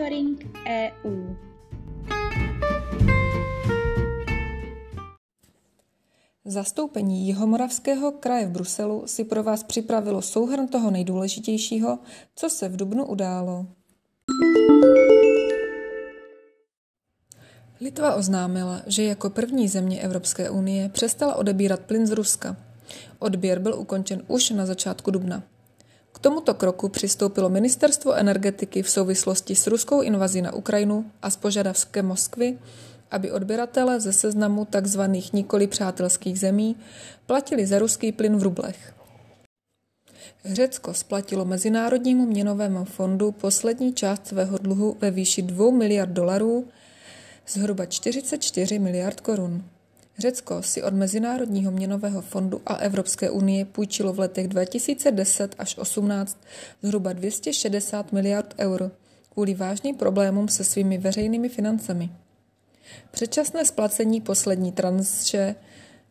[0.00, 1.34] Monitoring EU.
[6.44, 11.98] Zastoupení Jihomoravského kraje v Bruselu si pro vás připravilo souhrn toho nejdůležitějšího,
[12.34, 13.66] co se v Dubnu událo.
[17.80, 22.56] Litva oznámila, že jako první země Evropské unie přestala odebírat plyn z Ruska.
[23.18, 25.42] Odběr byl ukončen už na začátku dubna.
[26.20, 32.06] Tomuto kroku přistoupilo Ministerstvo energetiky v souvislosti s ruskou invazí na Ukrajinu a s požadavkem
[32.06, 32.58] Moskvy,
[33.10, 35.00] aby odběratele ze seznamu tzv.
[35.32, 36.76] nikoli přátelských zemí
[37.26, 38.94] platili za ruský plyn v rublech.
[40.44, 46.68] Řecko splatilo Mezinárodnímu měnovému fondu poslední část svého dluhu ve výši 2 miliard dolarů,
[47.48, 49.64] zhruba 44 miliard korun.
[50.20, 56.38] Řecko si od Mezinárodního měnového fondu a Evropské unie půjčilo v letech 2010 až 2018
[56.82, 58.90] zhruba 260 miliard eur
[59.32, 62.10] kvůli vážným problémům se svými veřejnými financemi.
[63.10, 65.54] Předčasné splacení poslední tranše,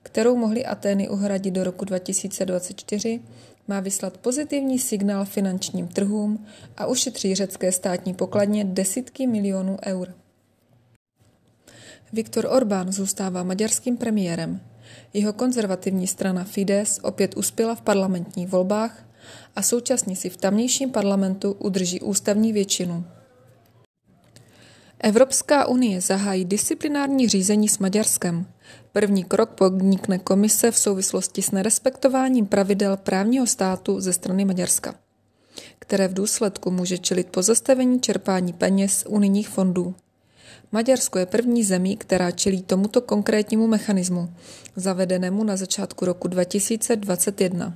[0.04, 3.20] kterou mohly Atény uhradit do roku 2024,
[3.68, 6.46] má vyslat pozitivní signál finančním trhům
[6.78, 10.14] a ušetří řecké státní pokladně desítky milionů eur.
[12.14, 14.62] Viktor Orbán zůstává maďarským premiérem.
[15.14, 19.06] Jeho konzervativní strana Fidesz opět uspěla v parlamentních volbách
[19.56, 23.06] a současně si v tamnějším parlamentu udrží ústavní většinu.
[25.00, 28.46] Evropská unie zahájí disciplinární řízení s Maďarskem.
[28.92, 34.96] První krok podnikne komise v souvislosti s nerespektováním pravidel právního státu ze strany Maďarska,
[35.80, 39.96] které v důsledku může čelit pozastavení čerpání peněz unijních fondů.
[40.72, 44.34] Maďarsko je první zemí, která čelí tomuto konkrétnímu mechanismu,
[44.76, 47.74] zavedenému na začátku roku 2021.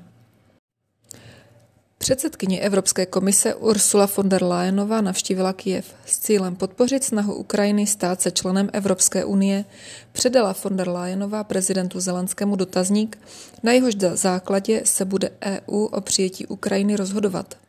[2.03, 8.21] Předsedkyně Evropské komise Ursula von der Leyenová navštívila Kijev s cílem podpořit snahu Ukrajiny stát
[8.21, 9.65] se členem Evropské unie.
[10.11, 13.19] Předala von der Leyenová prezidentu Zelenskému dotazník,
[13.63, 17.62] na jehož základě se bude EU o přijetí Ukrajiny rozhodovat.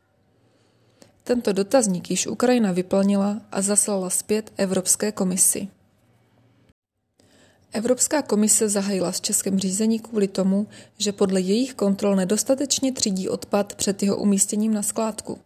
[1.26, 5.68] Tento dotazník již Ukrajina vyplnila a zaslala zpět Evropské komisi.
[7.72, 10.66] Evropská komise zahájila s Českem řízení kvůli tomu,
[10.98, 15.38] že podle jejich kontrol nedostatečně třídí odpad před jeho umístěním na skládku.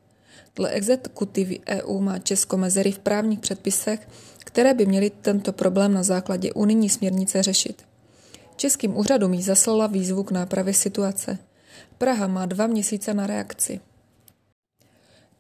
[0.57, 6.03] Dle exekutivy EU má Česko mezery v právních předpisech, které by měly tento problém na
[6.03, 7.83] základě unijní směrnice řešit.
[8.57, 11.39] Českým úřadům jí zaslala výzvu k nápravě situace.
[11.99, 13.81] Praha má dva měsíce na reakci.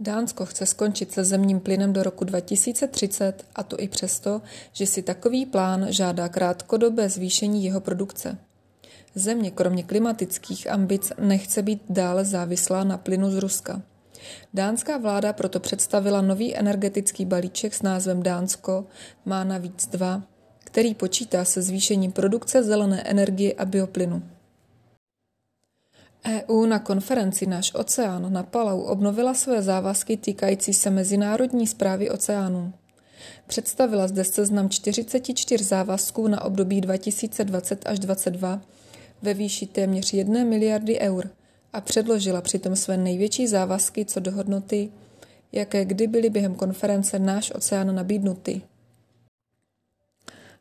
[0.00, 4.42] Dánsko chce skončit se zemním plynem do roku 2030 a to i přesto,
[4.72, 8.38] že si takový plán žádá krátkodobé zvýšení jeho produkce.
[9.14, 13.82] Země kromě klimatických ambic nechce být dále závislá na plynu z Ruska.
[14.54, 18.86] Dánská vláda proto představila nový energetický balíček s názvem Dánsko
[19.24, 20.22] má navíc dva,
[20.64, 24.22] který počítá se zvýšením produkce zelené energie a bioplynu.
[26.26, 32.72] EU na konferenci Náš oceán na Palau obnovila své závazky týkající se mezinárodní zprávy oceánů.
[33.46, 38.60] Představila zde seznam 44 závazků na období 2020 až 2022
[39.22, 41.30] ve výši téměř 1 miliardy eur
[41.72, 44.90] a předložila přitom své největší závazky co do hodnoty,
[45.52, 48.62] jaké kdy byly během konference Náš oceán nabídnuty.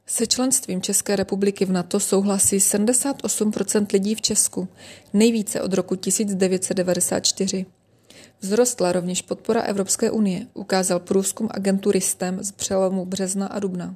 [0.10, 4.68] Se členstvím České republiky v NATO souhlasí 78% lidí v Česku,
[5.14, 7.66] nejvíce od roku 1994.
[8.40, 13.96] Vzrostla rovněž podpora Evropské unie, ukázal průzkum agentury STEM z přelomu března a dubna.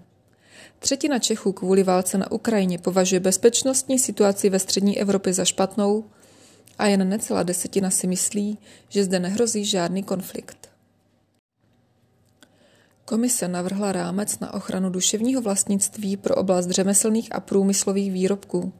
[0.79, 6.05] Třetina Čechů kvůli válce na Ukrajině považuje bezpečnostní situaci ve střední Evropě za špatnou
[6.77, 8.57] a jen necelá desetina si myslí,
[8.89, 10.70] že zde nehrozí žádný konflikt.
[13.11, 18.73] Komise navrhla rámec na ochranu duševního vlastnictví pro oblast řemeslných a průmyslových výrobků.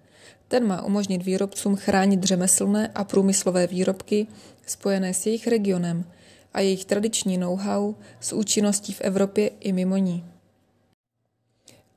[0.48, 4.28] Ten má umožnit výrobcům chránit řemeslné a průmyslové výrobky
[4.66, 6.06] spojené s jejich regionem
[6.54, 10.26] a jejich tradiční know-how s účinností v Evropě i mimo ní.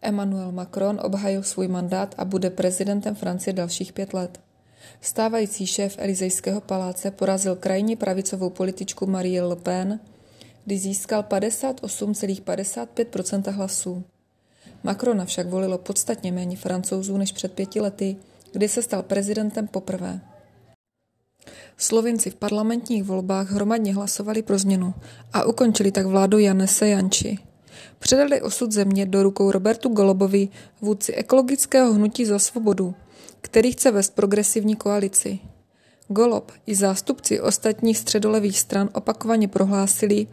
[0.02, 4.40] Emmanuel Macron obhajil svůj mandát a bude prezidentem Francie dalších pět let.
[5.00, 10.00] Stávající šéf Elizejského paláce porazil krajně pravicovou političku Marie Le Pen–
[10.64, 14.04] kdy získal 58,55% hlasů.
[14.82, 18.16] Macrona však volilo podstatně méně francouzů než před pěti lety,
[18.52, 20.20] kdy se stal prezidentem poprvé.
[21.76, 24.94] Slovinci v parlamentních volbách hromadně hlasovali pro změnu
[25.32, 27.38] a ukončili tak vládu Janese Janči.
[27.98, 30.48] Předali osud země do rukou Robertu Golobovi,
[30.80, 32.94] vůdci ekologického hnutí za svobodu,
[33.40, 35.38] který chce vést progresivní koalici.
[36.14, 40.26] Golob i zástupci ostatních středolevých stran opakovaně prohlásili,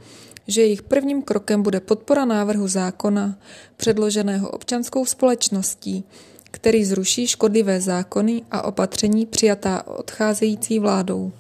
[0.48, 3.40] že jejich prvním krokem bude podpora návrhu zákona
[3.78, 6.04] předloženého občanskou společností,
[6.52, 11.32] který zruší škodlivé zákony a opatření přijatá odcházející vládou.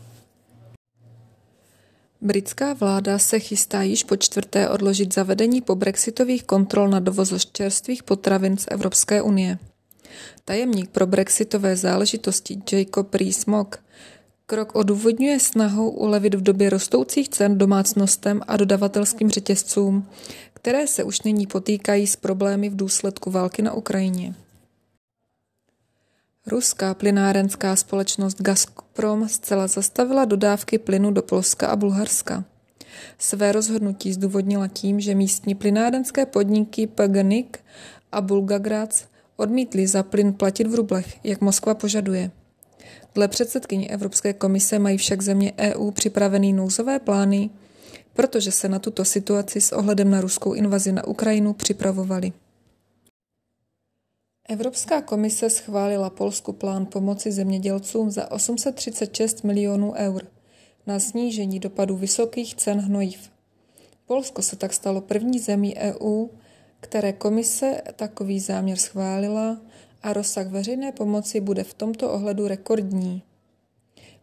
[2.21, 8.03] Britská vláda se chystá již po čtvrté odložit zavedení po brexitových kontrol na dovoz čerstvých
[8.03, 9.57] potravin z Evropské unie.
[10.45, 13.77] Tajemník pro brexitové záležitosti Jacob Rees-Mogg
[14.51, 20.07] krok odůvodňuje snahou ulevit v době rostoucích cen domácnostem a dodavatelským řetězcům,
[20.53, 24.35] které se už nyní potýkají s problémy v důsledku války na Ukrajině.
[26.47, 32.43] Ruská plynárenská společnost Gazprom zcela zastavila dodávky plynu do Polska a Bulharska.
[33.17, 37.57] Své rozhodnutí zdůvodnila tím, že místní plynárenské podniky PGNiG
[38.11, 39.05] a Bulgagrac
[39.35, 42.31] odmítli za plyn platit v rublech, jak Moskva požaduje.
[43.15, 47.49] Dle předsedkyně Evropské komise mají však země EU připravený nouzové plány,
[48.13, 52.33] protože se na tuto situaci s ohledem na ruskou invazi na Ukrajinu připravovali.
[54.49, 60.23] Evropská komise schválila Polsku plán pomoci zemědělcům za 836 milionů eur
[60.87, 63.31] na snížení dopadu vysokých cen hnojiv.
[64.05, 66.27] Polsko se tak stalo první zemí EU,
[66.79, 69.61] které komise takový záměr schválila
[70.03, 73.23] a rozsah veřejné pomoci bude v tomto ohledu rekordní.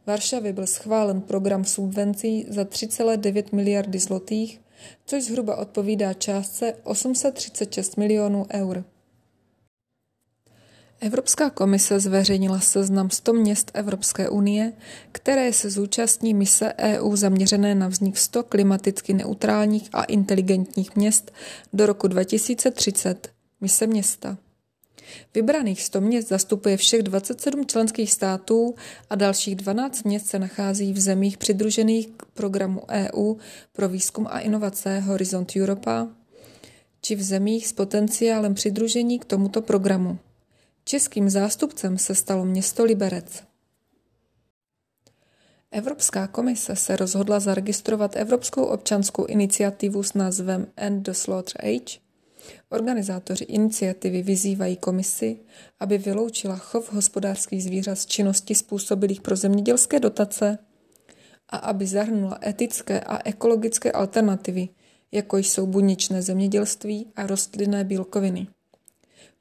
[0.06, 4.60] Varšavě byl schválen program subvencí za 3,9 miliardy zlotých,
[5.06, 8.84] což zhruba odpovídá částce 836 milionů eur.
[11.00, 14.72] Evropská komise zveřejnila seznam 100 měst Evropské unie,
[15.12, 21.32] které se zúčastní mise EU zaměřené na vznik 100 klimaticky neutrálních a inteligentních měst
[21.72, 23.28] do roku 2030.
[23.60, 24.38] Mise města.
[25.34, 28.74] Vybraných 100 měst zastupuje všech 27 členských států
[29.10, 33.34] a dalších 12 měst se nachází v zemích přidružených k programu EU
[33.72, 36.08] pro výzkum a inovace Horizont Europa
[37.00, 40.18] či v zemích s potenciálem přidružení k tomuto programu.
[40.84, 43.42] Českým zástupcem se stalo město Liberec.
[45.70, 52.07] Evropská komise se rozhodla zaregistrovat Evropskou občanskou iniciativu s názvem End the Slaughter Age.
[52.68, 55.38] Organizátoři iniciativy vyzývají komisi,
[55.80, 60.58] aby vyloučila chov hospodářských zvířat z činnosti způsobilých pro zemědělské dotace
[61.48, 64.68] a aby zahrnula etické a ekologické alternativy,
[65.12, 68.46] jako jsou buněčné zemědělství a rostlinné bílkoviny.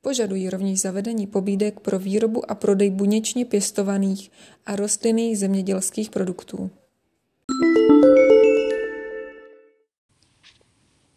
[0.02, 4.32] Požadují rovněž zavedení pobídek pro výrobu a prodej buněčně pěstovaných
[4.66, 6.70] a rostlinných zemědělských produktů.